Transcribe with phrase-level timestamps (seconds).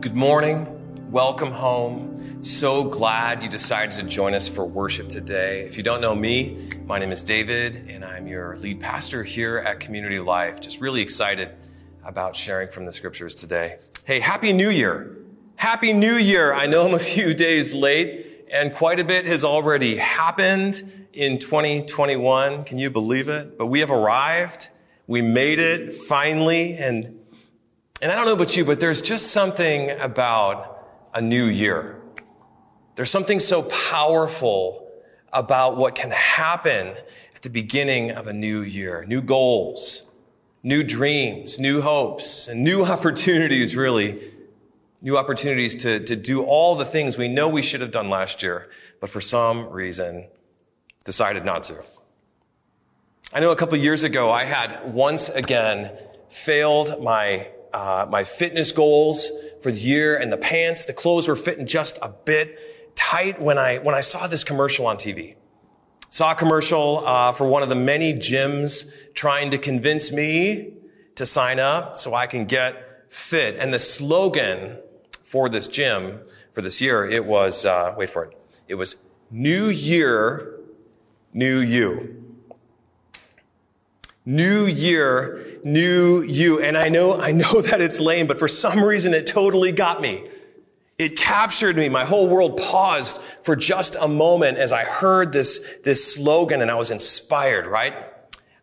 [0.00, 1.10] Good morning.
[1.10, 2.42] Welcome home.
[2.42, 5.66] So glad you decided to join us for worship today.
[5.66, 9.58] If you don't know me, my name is David, and I'm your lead pastor here
[9.58, 10.62] at Community Life.
[10.62, 11.50] Just really excited
[12.02, 13.76] about sharing from the scriptures today.
[14.06, 15.18] Hey, Happy New Year!
[15.56, 16.54] Happy New Year!
[16.54, 21.38] I know I'm a few days late, and quite a bit has already happened in
[21.38, 22.64] 2021.
[22.64, 23.58] Can you believe it?
[23.58, 24.70] But we have arrived.
[25.06, 27.19] We made it finally, and
[28.02, 32.00] and I don't know about you, but there's just something about a new year.
[32.94, 34.88] There's something so powerful
[35.32, 36.94] about what can happen
[37.34, 39.04] at the beginning of a new year.
[39.06, 40.10] New goals,
[40.62, 44.18] new dreams, new hopes, and new opportunities, really.
[45.02, 48.42] New opportunities to, to do all the things we know we should have done last
[48.42, 48.68] year,
[49.00, 50.28] but for some reason
[51.04, 51.82] decided not to.
[53.32, 55.96] I know a couple years ago I had once again
[56.28, 59.30] failed my uh, my fitness goals
[59.62, 63.58] for the year and the pants, the clothes were fitting just a bit tight when
[63.58, 65.36] I, when I saw this commercial on TV.
[66.08, 70.72] Saw a commercial, uh, for one of the many gyms trying to convince me
[71.14, 73.56] to sign up so I can get fit.
[73.56, 74.78] And the slogan
[75.22, 76.20] for this gym
[76.52, 78.36] for this year, it was, uh, wait for it.
[78.66, 80.58] It was New Year,
[81.32, 82.19] New You.
[84.26, 86.60] New year, new you.
[86.60, 90.00] And I know, I know that it's lame, but for some reason it totally got
[90.00, 90.28] me.
[90.98, 91.88] It captured me.
[91.88, 96.70] My whole world paused for just a moment as I heard this, this slogan and
[96.70, 97.94] I was inspired, right?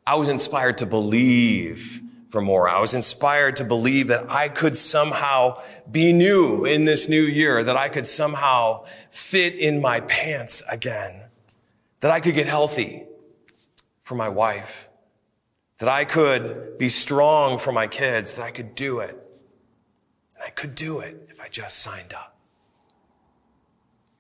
[0.06, 2.70] I was inspired to believe for more.
[2.70, 7.64] I was inspired to believe that I could somehow be new in this new year,
[7.64, 11.24] that I could somehow fit in my pants again,
[12.02, 13.06] that I could get healthy
[14.02, 14.88] for my wife
[15.80, 19.12] that I could be strong for my kids, that I could do it.
[20.36, 22.36] And I could do it if I just signed up.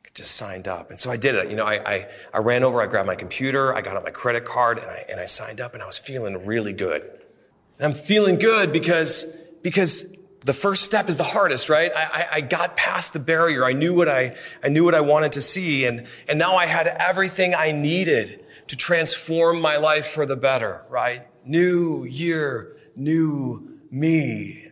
[0.05, 0.91] I just signed up.
[0.91, 1.49] And so I did it.
[1.49, 4.11] You know, I, I, I ran over, I grabbed my computer, I got out my
[4.11, 7.01] credit card, and I, and I signed up, and I was feeling really good.
[7.01, 11.91] And I'm feeling good because, because the first step is the hardest, right?
[11.95, 13.65] I, I, I, got past the barrier.
[13.65, 15.85] I knew what I, I knew what I wanted to see.
[15.85, 20.85] And, and now I had everything I needed to transform my life for the better,
[20.89, 21.26] right?
[21.47, 24.65] New year, new me.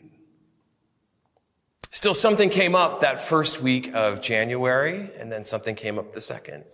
[1.89, 6.19] Still, something came up that first week of January, and then something came up the
[6.19, 6.65] second.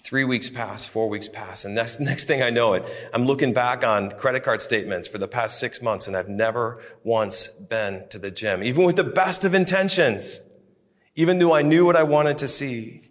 [0.00, 3.52] Three weeks pass, four weeks pass, and next, next thing I know it, I'm looking
[3.52, 8.08] back on credit card statements for the past six months, and I've never once been
[8.10, 10.40] to the gym, even with the best of intentions.
[11.16, 13.02] Even though I knew what I wanted to see,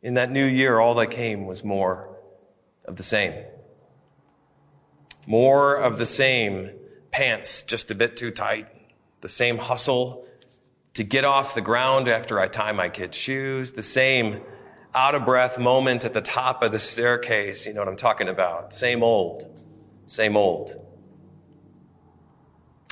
[0.00, 2.16] in that new year, all that came was more
[2.84, 3.34] of the same.
[5.26, 6.70] More of the same
[7.10, 8.66] pants, just a bit too tight.
[9.20, 10.26] The same hustle
[10.94, 13.72] to get off the ground after I tie my kid's shoes.
[13.72, 14.40] The same
[14.94, 17.66] out of breath moment at the top of the staircase.
[17.66, 18.74] You know what I'm talking about.
[18.74, 19.64] Same old,
[20.06, 20.78] same old.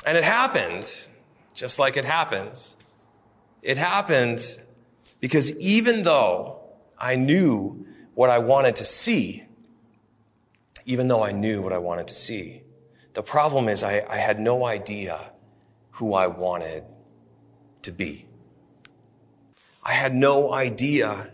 [0.05, 1.07] And it happened,
[1.53, 2.75] just like it happens.
[3.61, 4.41] It happened
[5.19, 6.59] because even though
[6.97, 9.43] I knew what I wanted to see,
[10.85, 12.63] even though I knew what I wanted to see.
[13.13, 15.31] The problem is I, I had no idea
[15.91, 16.83] who I wanted
[17.83, 18.25] to be.
[19.83, 21.31] I had no idea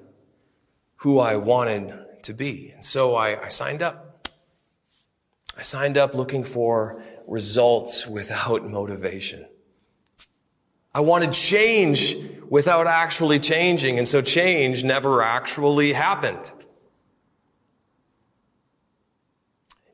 [0.97, 2.71] who I wanted to be.
[2.73, 4.27] And so I, I signed up.
[5.57, 9.45] I signed up looking for results without motivation.
[10.93, 12.15] I wanted change
[12.49, 13.99] without actually changing.
[13.99, 16.51] And so change never actually happened.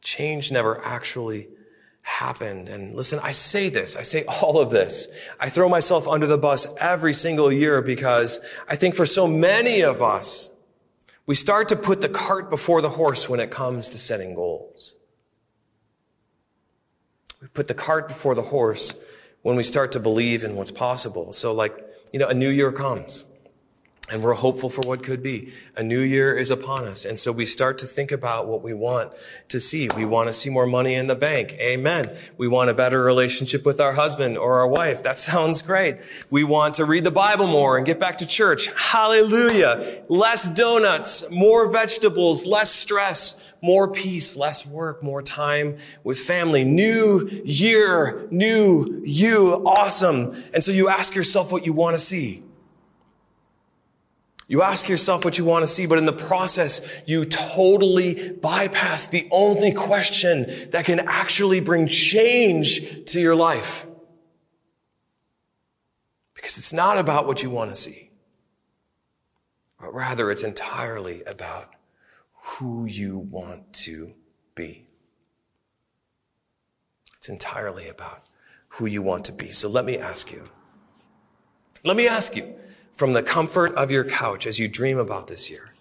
[0.04, 1.48] Change never actually
[2.02, 2.68] happened.
[2.68, 5.08] And listen, I say this, I say all of this.
[5.40, 9.82] I throw myself under the bus every single year because I think for so many
[9.82, 10.52] of us,
[11.26, 14.98] we start to put the cart before the horse when it comes to setting goals.
[17.42, 19.02] We put the cart before the horse
[19.42, 21.32] when we start to believe in what's possible.
[21.32, 21.74] So like,
[22.12, 23.24] you know, a new year comes.
[24.12, 25.54] And we're hopeful for what could be.
[25.78, 27.06] A new year is upon us.
[27.06, 29.14] And so we start to think about what we want
[29.48, 29.88] to see.
[29.96, 31.54] We want to see more money in the bank.
[31.54, 32.06] Amen.
[32.38, 35.04] We want a better relationship with our husband or our wife.
[35.04, 35.98] That sounds great.
[36.30, 38.68] We want to read the Bible more and get back to church.
[38.76, 40.04] Hallelujah.
[40.10, 46.66] Less donuts, more vegetables, less stress, more peace, less work, more time with family.
[46.66, 49.64] New year, new you.
[49.66, 50.36] Awesome.
[50.54, 52.43] And so you ask yourself what you want to see.
[54.54, 59.08] You ask yourself what you want to see, but in the process, you totally bypass
[59.08, 63.88] the only question that can actually bring change to your life.
[66.36, 68.12] Because it's not about what you want to see,
[69.82, 71.74] but rather it's entirely about
[72.44, 74.14] who you want to
[74.54, 74.86] be.
[77.18, 78.30] It's entirely about
[78.68, 79.48] who you want to be.
[79.48, 80.48] So let me ask you.
[81.84, 82.54] Let me ask you
[82.94, 85.74] from the comfort of your couch as you dream about this year,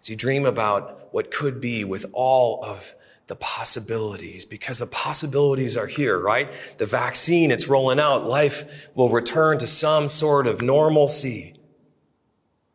[0.00, 2.94] as you dream about what could be with all of
[3.26, 6.50] the possibilities, because the possibilities are here, right?
[6.78, 8.26] The vaccine, it's rolling out.
[8.26, 11.54] Life will return to some sort of normalcy.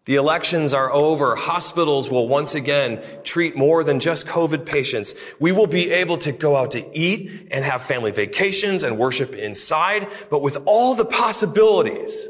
[0.06, 1.36] The elections are over.
[1.36, 5.16] Hospitals will once again treat more than just COVID patients.
[5.40, 9.34] We will be able to go out to eat and have family vacations and worship
[9.34, 12.30] inside, but with all the possibilities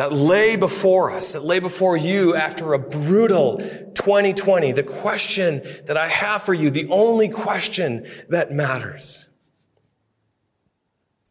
[0.00, 5.98] that lay before us, that lay before you after a brutal 2020, the question that
[5.98, 9.28] I have for you, the only question that matters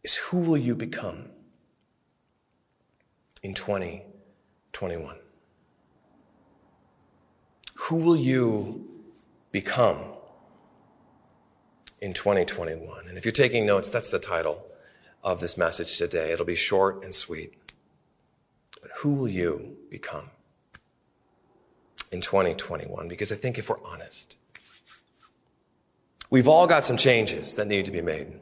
[0.03, 1.31] is who will you become
[3.41, 5.15] in 2021?
[7.73, 8.87] Who will you
[9.51, 9.97] become
[11.99, 13.07] in 2021?
[13.07, 14.63] And if you're taking notes, that's the title
[15.23, 16.31] of this message today.
[16.33, 17.55] It'll be short and sweet.
[18.81, 20.29] But who will you become
[22.11, 23.07] in 2021?
[23.07, 24.37] Because I think if we're honest,
[26.29, 28.39] we've all got some changes that need to be made.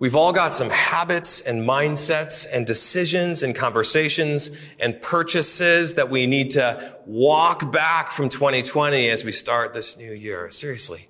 [0.00, 6.26] We've all got some habits and mindsets and decisions and conversations and purchases that we
[6.26, 10.50] need to walk back from 2020 as we start this new year.
[10.50, 11.08] Seriously.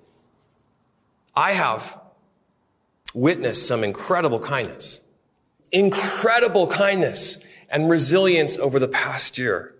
[1.35, 1.99] I have
[3.13, 5.01] witnessed some incredible kindness,
[5.71, 9.75] incredible kindness and resilience over the past year.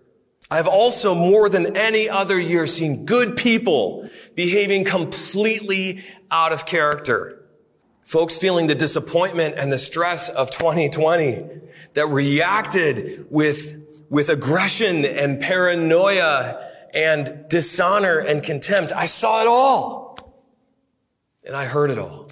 [0.50, 7.42] I've also more than any other year seen good people behaving completely out of character.
[8.02, 11.44] Folks feeling the disappointment and the stress of 2020
[11.94, 18.92] that reacted with, with aggression and paranoia and dishonor and contempt.
[18.92, 20.16] I saw it all.
[21.44, 22.30] And I heard it all.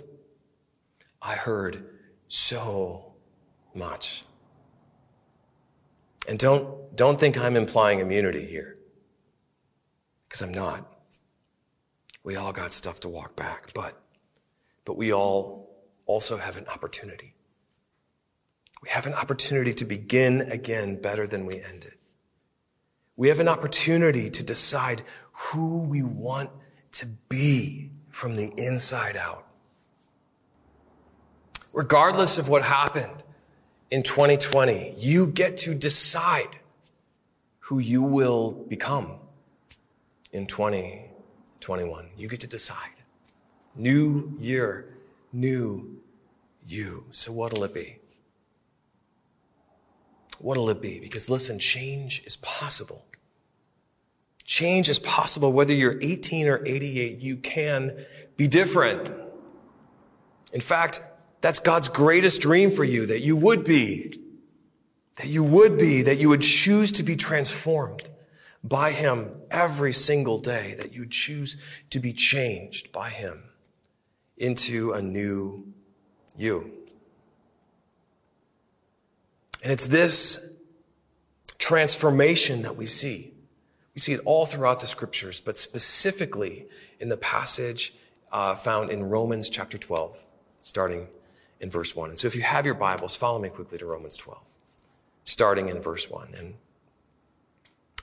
[1.20, 1.84] I heard
[2.28, 3.14] so
[3.74, 4.24] much.
[6.28, 8.76] And don't, don't think I'm implying immunity here.
[10.28, 10.90] Because I'm not.
[12.22, 14.00] We all got stuff to walk back, but,
[14.84, 15.68] but we all
[16.06, 17.34] also have an opportunity.
[18.82, 21.94] We have an opportunity to begin again better than we ended.
[23.16, 26.50] We have an opportunity to decide who we want
[26.92, 29.46] to be from the inside out.
[31.72, 33.22] Regardless of what happened
[33.94, 36.58] in 2020, you get to decide
[37.60, 39.12] who you will become
[40.32, 42.08] in 2021.
[42.16, 42.90] You get to decide.
[43.76, 44.96] New year,
[45.32, 46.00] new
[46.66, 47.04] you.
[47.12, 47.98] So what'll it be?
[50.40, 50.98] What'll it be?
[50.98, 53.04] Because listen, change is possible.
[54.42, 57.20] Change is possible whether you're 18 or 88.
[57.20, 58.04] You can
[58.36, 59.08] be different.
[60.52, 61.00] In fact,
[61.44, 64.14] that's God's greatest dream for you, that you would be,
[65.16, 68.08] that you would be, that you would choose to be transformed
[68.62, 71.58] by Him every single day, that you choose
[71.90, 73.42] to be changed by Him
[74.38, 75.66] into a new
[76.34, 76.72] you.
[79.62, 80.56] And it's this
[81.58, 83.34] transformation that we see.
[83.94, 86.68] We see it all throughout the scriptures, but specifically
[87.00, 87.92] in the passage
[88.32, 90.24] uh, found in Romans chapter 12,
[90.60, 91.08] starting
[91.64, 92.10] in verse 1.
[92.10, 94.38] And so if you have your Bibles, follow me quickly to Romans 12,
[95.24, 96.28] starting in verse 1.
[96.38, 96.54] And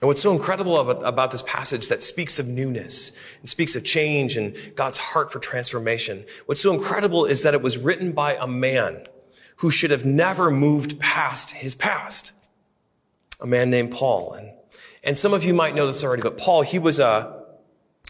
[0.02, 3.86] and what's so incredible about, about, this passage that speaks of newness and speaks of
[3.86, 8.34] change and God's heart for transformation, what's so incredible is that it was written by
[8.34, 9.04] a man
[9.58, 12.34] who should have never moved past his past.
[13.42, 14.34] A man named Paul.
[14.34, 14.50] And,
[15.04, 17.44] and some of you might know this already, but Paul, he was a,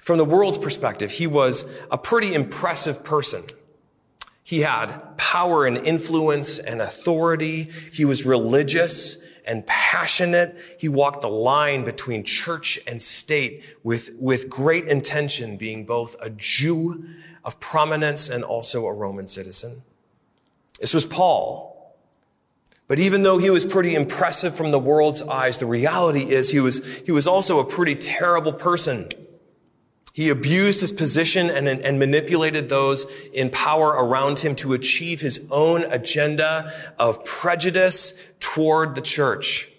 [0.01, 3.43] from the world's perspective, he was a pretty impressive person.
[4.51, 7.69] He had power and influence and authority.
[7.93, 10.57] He was religious and passionate.
[10.77, 16.31] He walked the line between church and state with, with great intention, being both a
[16.31, 17.05] Jew
[17.45, 19.83] of prominence and also a Roman citizen.
[20.81, 21.95] This was Paul.
[22.89, 26.59] But even though he was pretty impressive from the world's eyes, the reality is he
[26.59, 29.07] was, he was also a pretty terrible person.
[30.13, 35.47] He abused his position and, and, manipulated those in power around him to achieve his
[35.49, 39.71] own agenda of prejudice toward the church.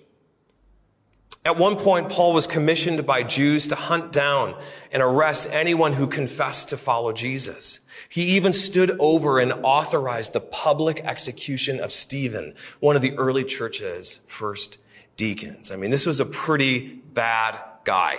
[1.44, 4.56] At one point, Paul was commissioned by Jews to hunt down
[4.92, 7.80] and arrest anyone who confessed to follow Jesus.
[8.08, 13.42] He even stood over and authorized the public execution of Stephen, one of the early
[13.42, 14.78] church's first
[15.16, 15.72] deacons.
[15.72, 18.16] I mean, this was a pretty bad guy.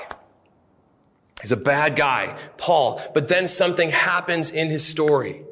[1.43, 3.01] He's a bad guy, Paul.
[3.13, 5.43] But then something happens in his story.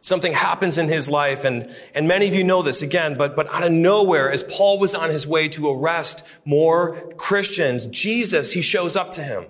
[0.00, 3.48] Something happens in his life, and, and many of you know this again, but, but
[3.48, 8.60] out of nowhere, as Paul was on his way to arrest more Christians, Jesus, he
[8.60, 9.46] shows up to him.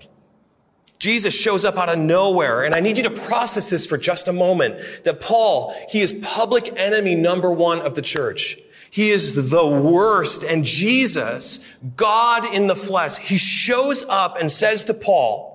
[0.99, 2.62] Jesus shows up out of nowhere.
[2.62, 4.76] And I need you to process this for just a moment.
[5.04, 8.59] That Paul, he is public enemy number one of the church.
[8.90, 10.44] He is the worst.
[10.44, 11.66] And Jesus,
[11.97, 15.53] God in the flesh, he shows up and says to Paul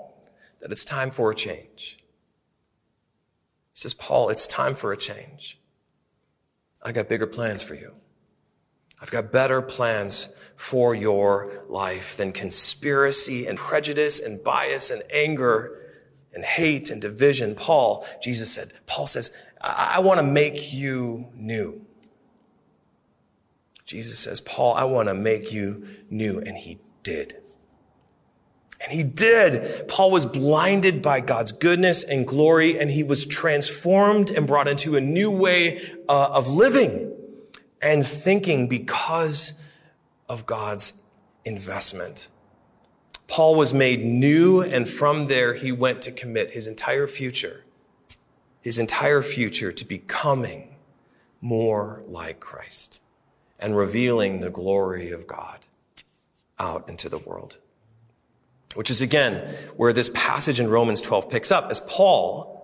[0.61, 1.97] that it's time for a change.
[3.73, 5.59] He says, Paul, it's time for a change.
[6.81, 7.93] I got bigger plans for you.
[9.01, 15.89] I've got better plans for your life than conspiracy and prejudice and bias and anger
[16.33, 17.55] and hate and division.
[17.55, 21.85] Paul, Jesus said, Paul says, I, I want to make you new.
[23.85, 26.39] Jesus says, Paul, I want to make you new.
[26.39, 27.37] And he did.
[28.81, 29.88] And he did.
[29.89, 34.95] Paul was blinded by God's goodness and glory, and he was transformed and brought into
[34.95, 37.13] a new way uh, of living
[37.81, 39.59] and thinking because
[40.29, 41.03] of God's
[41.43, 42.29] investment.
[43.27, 47.63] Paul was made new, and from there he went to commit his entire future,
[48.62, 50.75] his entire future to becoming
[51.41, 53.01] more like Christ
[53.59, 55.67] and revealing the glory of God
[56.57, 57.57] out into the world
[58.75, 62.55] which is again where this passage in Romans 12 picks up as Paul,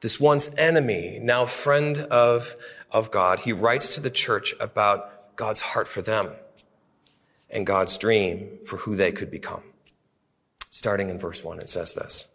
[0.00, 2.56] this once enemy, now friend of,
[2.90, 6.32] of God, he writes to the church about God's heart for them
[7.50, 9.62] and God's dream for who they could become.
[10.70, 12.34] Starting in verse one, it says this.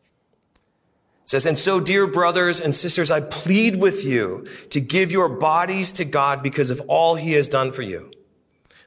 [1.24, 5.30] It says, and so dear brothers and sisters, I plead with you to give your
[5.30, 8.12] bodies to God because of all he has done for you.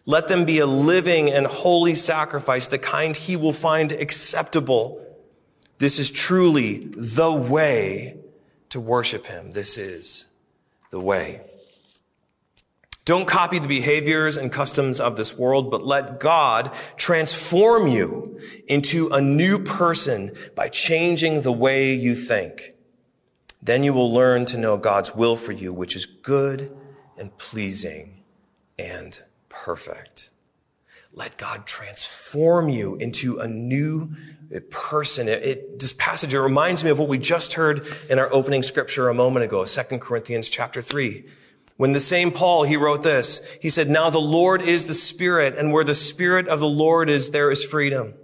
[0.05, 5.05] Let them be a living and holy sacrifice, the kind he will find acceptable.
[5.79, 8.17] This is truly the way
[8.71, 9.53] to worship him.
[9.53, 10.27] This is
[10.91, 11.43] the way.
[13.05, 19.09] Don't copy the behaviors and customs of this world, but let God transform you into
[19.09, 22.75] a new person by changing the way you think.
[23.61, 26.77] Then you will learn to know God's will for you, which is good
[27.17, 28.23] and pleasing
[28.79, 29.21] and
[29.53, 30.31] perfect.
[31.15, 34.17] Let God transform you into a new
[34.71, 35.29] person.
[35.29, 38.63] It, it, this passage, it reminds me of what we just heard in our opening
[38.63, 41.25] scripture a moment ago, 2 Corinthians chapter 3.
[41.77, 45.57] When the same Paul, he wrote this, he said, now the Lord is the Spirit,
[45.57, 48.15] and where the Spirit of the Lord is, there is freedom.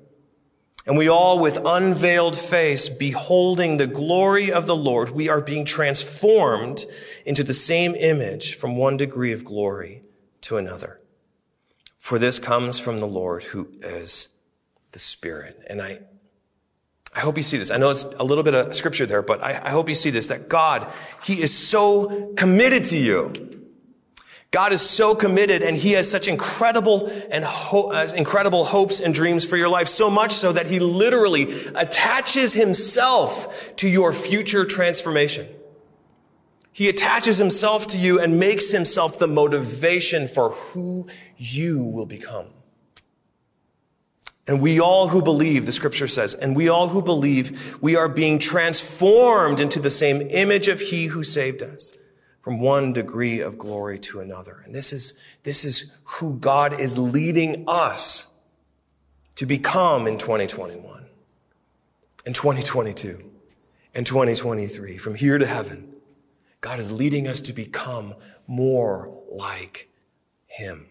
[0.87, 5.66] And we all, with unveiled face, beholding the glory of the Lord, we are being
[5.66, 6.87] transformed
[7.26, 10.02] into the same image from one degree of glory
[10.42, 11.00] to another.
[11.99, 14.31] For this comes from the Lord who is
[14.93, 15.62] the Spirit.
[15.69, 15.99] And I,
[17.14, 17.71] I hope you see this.
[17.71, 20.11] I know it's a little bit of scripture there, but I, I hope you see
[20.11, 20.87] this, that God,
[21.23, 23.59] He is so committed to you.
[24.50, 29.12] God is so committed and he has such incredible and ho- uh, incredible hopes and
[29.12, 29.88] dreams for your life.
[29.88, 35.47] So much so that he literally attaches himself to your future transformation.
[36.78, 42.47] He attaches himself to you and makes himself the motivation for who you will become.
[44.47, 48.08] And we all who believe, the scripture says, and we all who believe, we are
[48.08, 51.94] being transformed into the same image of he who saved us
[52.42, 54.62] from one degree of glory to another.
[54.64, 58.32] And this is, this is who God is leading us
[59.35, 61.06] to become in 2021
[62.25, 63.25] and 2022
[63.97, 65.97] and 2023 from here to heaven.
[66.60, 68.14] God is leading us to become
[68.46, 69.88] more like
[70.46, 70.88] Him.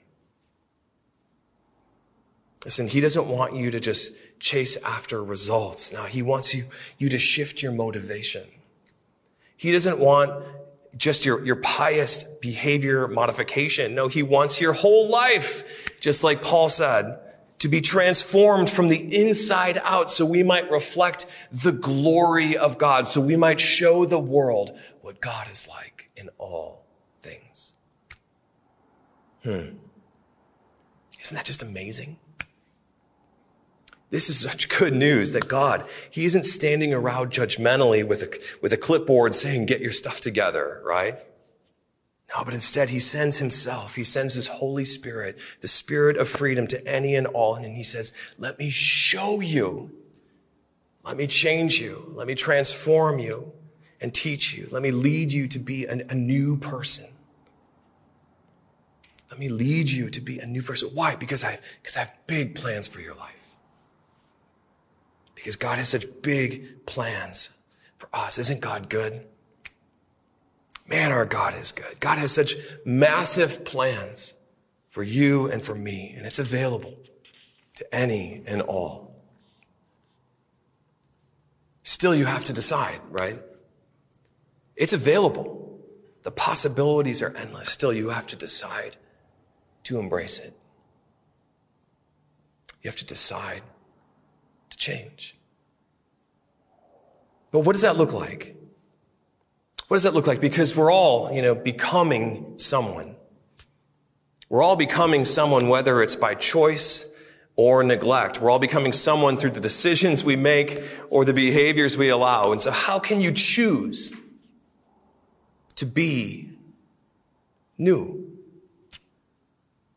[2.64, 5.92] Listen, He doesn't want you to just chase after results.
[5.92, 6.66] Now, He wants you,
[6.98, 8.44] you to shift your motivation.
[9.56, 10.46] He doesn't want
[10.96, 13.94] just your, your pious behavior modification.
[13.96, 15.64] No, He wants your whole life,
[16.00, 17.20] just like Paul said,
[17.60, 23.08] to be transformed from the inside out so we might reflect the glory of God,
[23.08, 24.78] so we might show the world
[25.08, 26.86] what God is like in all
[27.22, 27.76] things.
[29.42, 29.78] Hmm.
[31.22, 32.18] Isn't that just amazing?
[34.10, 38.74] This is such good news that God, He isn't standing around judgmentally with a, with
[38.74, 41.16] a clipboard saying, get your stuff together, right?
[42.36, 43.96] No, but instead he sends himself.
[43.96, 47.56] He sends his Holy Spirit, the spirit of freedom to any and all.
[47.56, 49.90] And he says, let me show you.
[51.06, 52.12] Let me change you.
[52.14, 53.54] Let me transform you
[54.00, 54.68] and teach you.
[54.72, 57.08] Let me lead you to be an, a new person.
[59.30, 60.90] Let me lead you to be a new person.
[60.94, 61.16] Why?
[61.16, 63.56] Because I, because I have big plans for your life.
[65.36, 67.58] Because God has such big plans
[67.98, 68.38] for us.
[68.38, 69.26] Isn't God good?
[70.88, 72.00] Man, our God is good.
[72.00, 74.36] God has such massive plans
[74.88, 76.96] for you and for me, and it's available
[77.76, 79.16] to any and all.
[81.84, 83.40] Still, you have to decide, right?
[84.78, 85.82] It's available.
[86.24, 87.70] The possibilities are endless.
[87.70, 88.98] Still, you have to decide
[89.84, 90.54] to embrace it.
[92.84, 93.64] You have to decide
[94.70, 95.36] to change.
[97.52, 98.56] But what does that look like?
[99.88, 100.42] What does that look like?
[100.42, 103.16] Because we're all, you know, becoming someone.
[104.50, 107.14] We're all becoming someone, whether it's by choice
[107.56, 108.42] or neglect.
[108.42, 112.52] We're all becoming someone through the decisions we make or the behaviors we allow.
[112.52, 114.14] And so how can you choose
[115.78, 116.52] to be
[117.78, 118.38] new?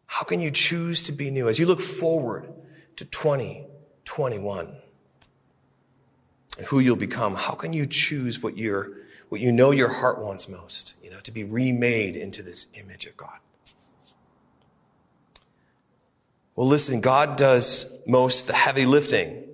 [0.06, 2.48] How can you choose to be new as you look forward
[2.96, 4.76] to 2021
[6.58, 7.34] and who you'll become?
[7.34, 11.20] How can you choose what you're what you know your heart wants most, you know,
[11.20, 13.38] to be remade into this image of God.
[16.56, 19.44] Well, listen, God does most the heavy lifting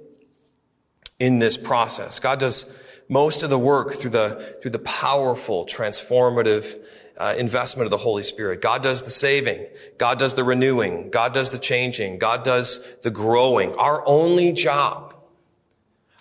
[1.21, 2.19] in this process.
[2.19, 2.77] God does
[3.09, 6.79] most of the work through the, through the powerful, transformative
[7.19, 8.61] uh, investment of the Holy Spirit.
[8.61, 9.67] God does the saving.
[9.99, 11.11] God does the renewing.
[11.11, 12.19] God does the changing.
[12.19, 13.75] God does the growing.
[13.77, 15.15] Our only job,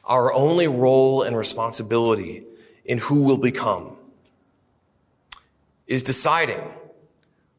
[0.03, 2.43] our only role and responsibility
[2.85, 3.97] in who we'll become
[5.87, 6.61] is deciding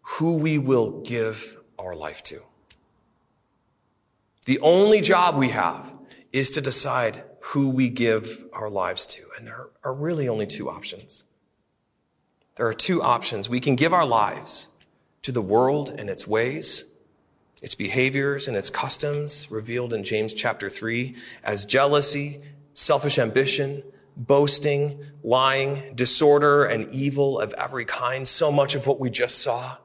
[0.02, 2.40] who we will give our life to.
[4.46, 5.95] The only job we have
[6.36, 9.22] is to decide who we give our lives to.
[9.38, 11.24] And there are really only two options.
[12.56, 13.48] There are two options.
[13.48, 14.68] We can give our lives
[15.22, 16.92] to the world and its ways,
[17.62, 22.42] its behaviors and its customs revealed in James chapter 3 as jealousy,
[22.74, 23.82] selfish ambition,
[24.14, 29.78] boasting, lying, disorder, and evil of every kind, so much of what we just saw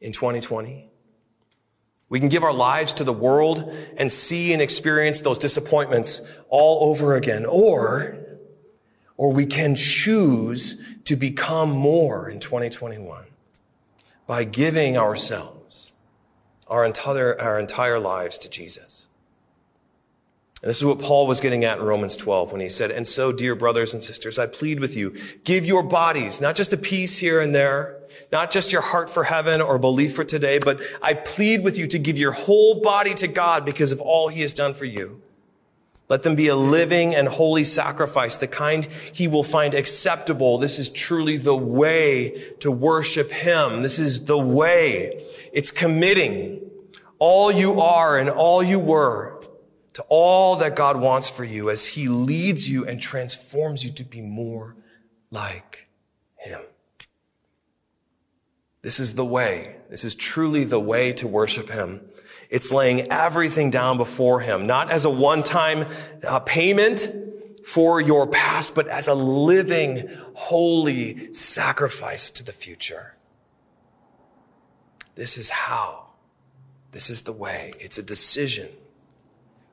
[0.00, 0.88] in 2020.
[2.14, 6.88] We can give our lives to the world and see and experience those disappointments all
[6.88, 7.44] over again.
[7.44, 8.16] Or,
[9.16, 13.24] or we can choose to become more in 2021
[14.28, 15.92] by giving ourselves,
[16.68, 19.08] our entire, our entire lives to Jesus.
[20.62, 23.08] And this is what Paul was getting at in Romans 12 when he said, And
[23.08, 26.76] so, dear brothers and sisters, I plead with you, give your bodies, not just a
[26.76, 30.80] piece here and there, not just your heart for heaven or belief for today, but
[31.02, 34.42] I plead with you to give your whole body to God because of all he
[34.42, 35.22] has done for you.
[36.08, 40.58] Let them be a living and holy sacrifice, the kind he will find acceptable.
[40.58, 43.82] This is truly the way to worship him.
[43.82, 45.24] This is the way.
[45.52, 46.60] It's committing
[47.18, 49.40] all you are and all you were
[49.94, 54.04] to all that God wants for you as he leads you and transforms you to
[54.04, 54.76] be more
[55.30, 55.88] like
[56.36, 56.60] him.
[58.84, 59.76] This is the way.
[59.88, 62.02] This is truly the way to worship him.
[62.50, 65.86] It's laying everything down before him, not as a one-time
[66.28, 67.10] uh, payment
[67.64, 73.16] for your past, but as a living, holy sacrifice to the future.
[75.14, 76.08] This is how.
[76.92, 77.72] This is the way.
[77.80, 78.68] It's a decision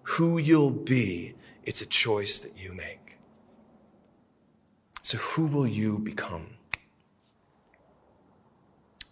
[0.03, 1.33] who you'll be,
[1.65, 3.17] it's a choice that you make.
[5.01, 6.60] So who will you become?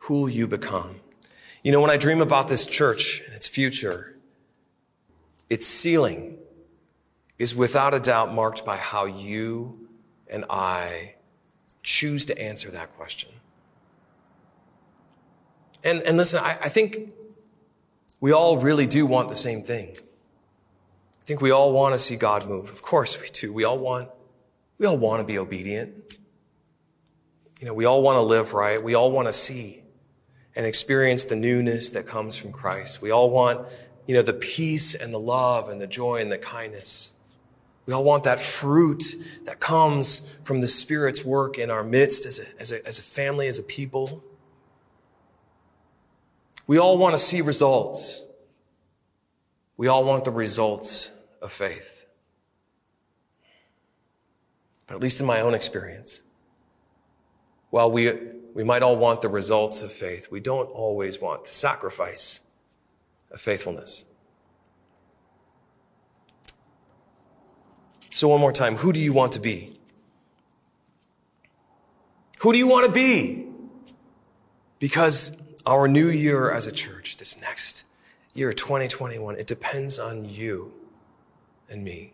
[0.10, 1.02] Who will you become?
[1.62, 4.16] You know, when I dream about this church and its future,
[5.52, 6.40] its ceiling
[7.38, 9.88] is without a doubt marked by how you
[10.28, 11.14] and I
[11.84, 13.30] choose to answer that question.
[15.84, 17.12] And, and listen, I, I think
[18.20, 22.16] we all really do want the same thing I think we all want to see
[22.16, 22.72] God move.
[22.72, 23.54] Of course we do.
[23.54, 24.10] We all want,
[24.80, 26.18] we all want to be obedient.
[27.60, 28.84] You know, we all want to live right.
[28.84, 29.84] We all want to see
[30.56, 33.02] and experience the newness that comes from Christ.
[33.02, 33.68] We all want,
[34.08, 37.14] you know, the peace and the love and the joy and the kindness.
[37.86, 39.04] We all want that fruit
[39.46, 43.04] that comes from the Spirit's work in our midst as a, as a, as a
[43.04, 44.24] family, as a people.
[46.68, 48.26] We all want to see results.
[49.76, 52.06] We all want the results of faith.
[54.86, 56.22] But at least in my own experience,
[57.70, 58.12] while we
[58.54, 60.32] we might all want the results of faith.
[60.32, 62.48] We don't always want the sacrifice
[63.32, 64.06] of faithfulness.
[68.10, 69.78] So, one more time, who do you want to be?
[72.40, 73.46] Who do you want to be?
[74.80, 77.86] Because our new year as a church, this next
[78.34, 80.74] year, 2021, it depends on you
[81.70, 82.14] and me.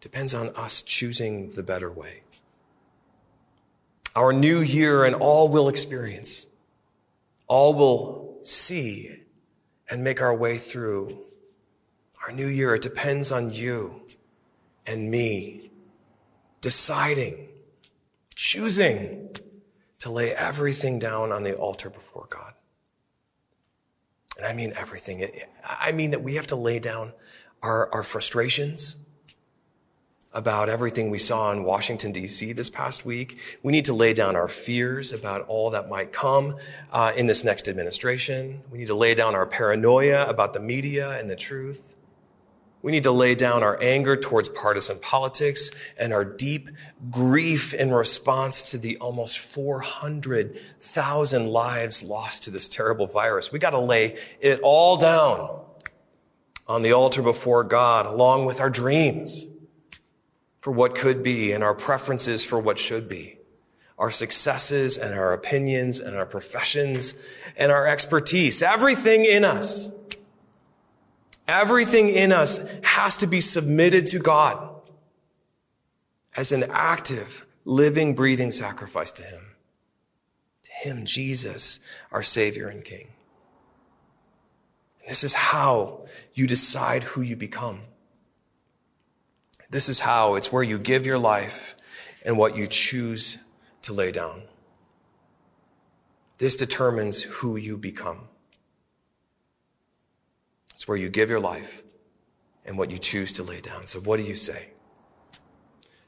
[0.00, 2.22] Depends on us choosing the better way.
[4.16, 6.46] Our new year and all will experience,
[7.46, 9.24] all will see
[9.90, 11.22] and make our way through.
[12.26, 14.06] Our new year, it depends on you
[14.86, 15.70] and me
[16.62, 17.48] deciding,
[18.34, 19.36] choosing
[19.98, 22.54] to lay everything down on the altar before God.
[24.38, 25.28] And I mean everything.
[25.64, 27.12] I mean that we have to lay down
[27.62, 29.05] our, our frustrations
[30.36, 32.52] about everything we saw in Washington, D.C.
[32.52, 33.38] this past week.
[33.62, 36.58] We need to lay down our fears about all that might come
[36.92, 38.60] uh, in this next administration.
[38.70, 41.96] We need to lay down our paranoia about the media and the truth.
[42.82, 46.68] We need to lay down our anger towards partisan politics and our deep
[47.10, 53.52] grief in response to the almost 400,000 lives lost to this terrible virus.
[53.52, 55.62] We got to lay it all down
[56.68, 59.46] on the altar before God, along with our dreams
[60.66, 63.38] for what could be and our preferences for what should be,
[63.98, 67.22] our successes and our opinions and our professions
[67.56, 69.92] and our expertise, everything in us
[71.48, 74.68] Everything in us has to be submitted to God
[76.36, 79.42] as an active, living, breathing sacrifice to Him.
[80.64, 81.78] To Him, Jesus,
[82.10, 83.08] our Savior and King.
[85.06, 87.82] This is how you decide who you become.
[89.70, 91.76] This is how it's where you give your life
[92.24, 93.38] and what you choose
[93.82, 94.42] to lay down.
[96.38, 98.28] This determines who you become.
[100.74, 101.82] It's where you give your life
[102.64, 103.86] and what you choose to lay down.
[103.86, 104.68] So, what do you say?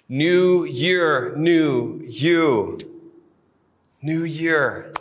[0.09, 2.79] New year, new you.
[4.01, 4.93] New year,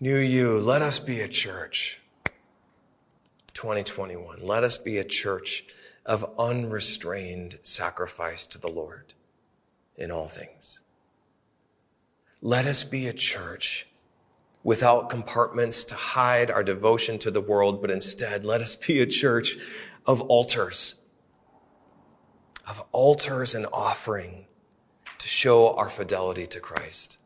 [0.00, 0.58] new you.
[0.58, 2.00] Let us be a church.
[3.54, 4.44] 2021.
[4.44, 5.64] Let us be a church
[6.10, 9.14] of unrestrained sacrifice to the Lord
[9.94, 10.82] in all things.
[12.42, 13.86] Let us be a church
[14.64, 19.06] without compartments to hide our devotion to the world, but instead let us be a
[19.06, 19.56] church
[20.04, 21.00] of altars,
[22.66, 24.46] of altars and offering
[25.16, 27.18] to show our fidelity to Christ.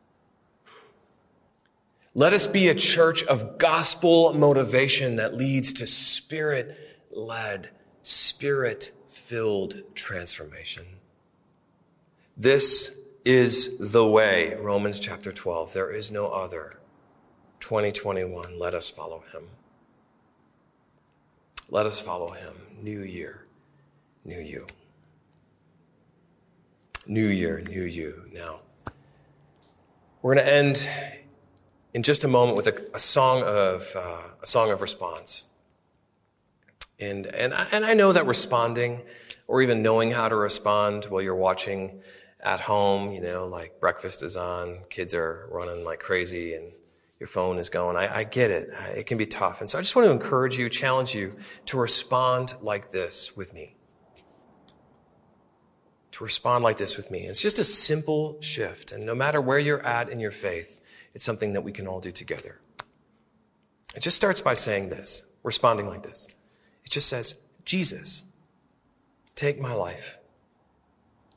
[2.13, 6.77] Let us be a church of gospel motivation that leads to spirit
[7.11, 7.71] led,
[8.05, 10.85] spirit filled transformation.
[12.37, 15.73] This is the way, Romans chapter 12.
[15.73, 16.79] There is no other.
[17.61, 19.45] 2021, let us follow him.
[21.71, 22.55] Let us follow him.
[22.83, 23.47] New year,
[24.23, 24.67] new you.
[27.07, 28.29] New year, new you.
[28.35, 28.61] Now,
[30.21, 30.91] we're going to end
[31.95, 35.47] in just a moment with a, a song of uh, a song of response.
[37.01, 39.03] And and I, and I know that responding,
[39.47, 42.03] or even knowing how to respond while you're watching
[42.41, 46.73] at home, you know, like breakfast is on, kids are running like crazy, and
[47.19, 47.97] your phone is going.
[47.97, 48.69] I, I get it.
[48.97, 49.61] It can be tough.
[49.61, 53.55] And so I just want to encourage you, challenge you to respond like this with
[53.55, 53.77] me.
[56.13, 57.21] To respond like this with me.
[57.21, 58.93] It's just a simple shift.
[58.93, 60.81] And no matter where you're at in your faith,
[61.15, 62.61] it's something that we can all do together.
[63.97, 66.29] It just starts by saying this, responding like this.
[66.85, 68.25] It just says, Jesus,
[69.35, 70.19] take my life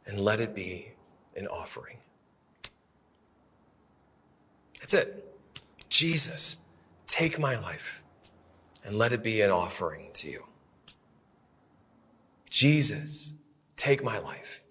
[0.06, 0.94] and let it be
[1.36, 1.98] an offering.
[4.80, 5.24] That's it.
[5.90, 6.60] Jesus,
[7.08, 8.04] take my life
[8.84, 10.48] and let it be an offering to you.
[12.50, 13.34] Jesus,
[13.76, 14.64] take my life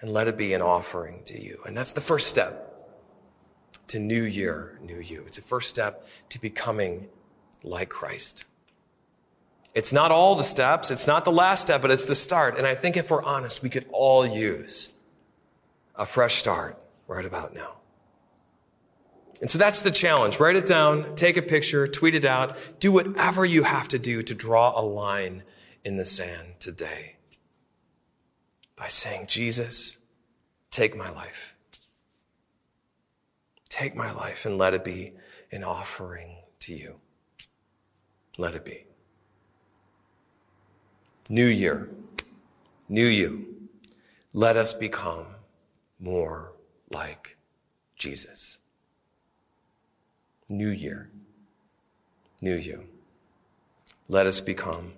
[0.00, 1.60] and let it be an offering to you.
[1.66, 2.68] And that's the first step
[3.88, 5.24] to new year, new you.
[5.26, 7.08] It's a first step to becoming
[7.62, 8.44] like Christ.
[9.74, 10.90] It's not all the steps.
[10.90, 12.58] It's not the last step, but it's the start.
[12.58, 14.94] And I think if we're honest, we could all use
[15.96, 17.76] a fresh start right about now.
[19.40, 20.38] And so that's the challenge.
[20.38, 24.22] Write it down, take a picture, tweet it out, do whatever you have to do
[24.22, 25.42] to draw a line
[25.84, 27.16] in the sand today
[28.76, 29.98] by saying, Jesus,
[30.70, 31.56] take my life.
[33.68, 35.14] Take my life and let it be
[35.50, 37.00] an offering to you.
[38.38, 38.84] Let it be.
[41.32, 41.88] New year,
[42.90, 43.46] new you.
[44.34, 45.24] Let us become
[45.98, 46.52] more
[46.90, 47.38] like
[47.96, 48.58] Jesus.
[50.50, 51.08] New year,
[52.42, 52.84] new you.
[54.10, 54.92] Let us become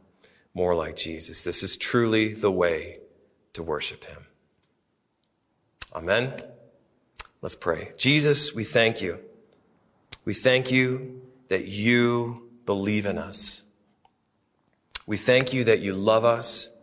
[0.54, 1.44] more like Jesus.
[1.44, 2.98] This is truly the way
[3.52, 4.26] to worship him.
[5.94, 6.34] Amen.
[7.42, 7.92] Let's pray.
[7.96, 9.20] Jesus, we thank you.
[10.24, 13.62] We thank you that you believe in us.
[15.06, 16.74] We thank you that you love us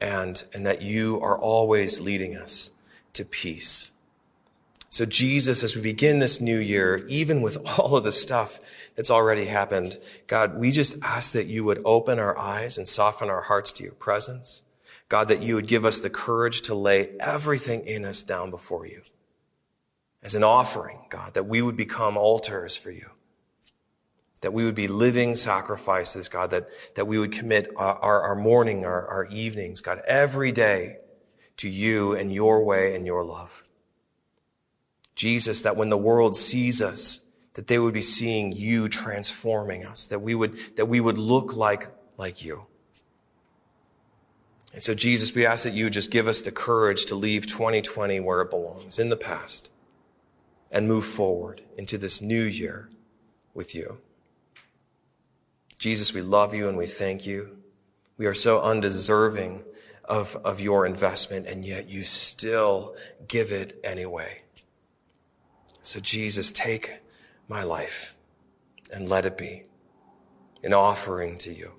[0.00, 2.70] and, and that you are always leading us
[3.14, 3.92] to peace.
[4.90, 8.60] So Jesus, as we begin this new year, even with all of the stuff
[8.94, 13.28] that's already happened, God, we just ask that you would open our eyes and soften
[13.28, 14.62] our hearts to your presence.
[15.08, 18.86] God, that you would give us the courage to lay everything in us down before
[18.86, 19.02] you
[20.22, 23.10] as an offering, God, that we would become altars for you.
[24.44, 28.84] That we would be living sacrifices, God, that, that we would commit our, our, morning,
[28.84, 30.98] our, our evenings, God, every day
[31.56, 33.64] to you and your way and your love.
[35.14, 40.08] Jesus, that when the world sees us, that they would be seeing you transforming us,
[40.08, 41.86] that we would, that we would look like,
[42.18, 42.66] like you.
[44.74, 48.20] And so, Jesus, we ask that you just give us the courage to leave 2020
[48.20, 49.70] where it belongs, in the past,
[50.70, 52.90] and move forward into this new year
[53.54, 54.02] with you.
[55.84, 57.58] Jesus, we love you and we thank you.
[58.16, 59.64] We are so undeserving
[60.02, 62.96] of, of your investment, and yet you still
[63.28, 64.44] give it anyway.
[65.82, 67.00] So, Jesus, take
[67.48, 68.16] my life
[68.94, 69.64] and let it be
[70.62, 71.72] an offering to you.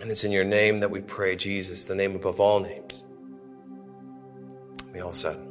[0.00, 3.04] And it's in your name that we pray, Jesus, the name above all names.
[4.92, 5.47] We all said,